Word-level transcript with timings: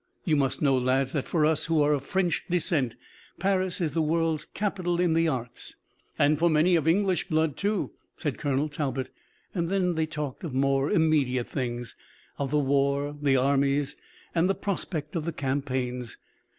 You 0.25 0.35
must 0.35 0.63
know, 0.63 0.75
lads, 0.79 1.11
that 1.13 1.27
for 1.27 1.45
us 1.45 1.65
who 1.65 1.83
are 1.83 1.93
of 1.93 2.03
French 2.03 2.43
descent, 2.49 2.95
Paris 3.37 3.79
is 3.79 3.91
the 3.91 4.01
world's 4.01 4.45
capital 4.45 4.99
in 4.99 5.13
the 5.13 5.27
arts." 5.27 5.75
"And 6.17 6.39
for 6.39 6.49
many 6.49 6.75
of 6.75 6.87
English 6.87 7.27
blood, 7.27 7.55
too," 7.55 7.91
said 8.17 8.39
Colonel 8.39 8.67
Talbot. 8.67 9.11
Then 9.53 9.93
they 9.93 10.07
talked 10.07 10.43
of 10.43 10.55
more 10.55 10.89
immediate 10.89 11.47
things, 11.49 11.95
of 12.39 12.49
the 12.49 12.57
war, 12.57 13.15
the 13.21 13.35
armies 13.37 13.95
and 14.33 14.49
the 14.49 14.55
prospect 14.55 15.15
of 15.15 15.23
the 15.23 15.33
campaigns. 15.33 16.17